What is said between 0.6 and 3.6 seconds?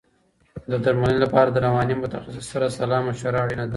د درملنې لپاره د رواني متخصص سره سلا مشوره